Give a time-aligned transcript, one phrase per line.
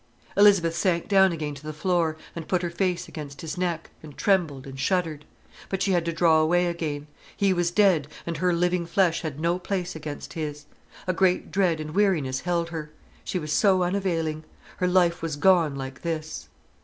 [0.35, 4.17] Elizabeth sank down again to the floor, and put her face against his neck, and
[4.17, 5.25] trembled and shuddered.
[5.69, 7.05] But she had to draw away again.
[7.37, 10.65] He was dead, and her living flesh had no place against his.
[11.05, 12.89] A great dread and weariness held her:
[13.23, 14.43] she was so unavailing.
[14.77, 16.49] Her life was gone like this.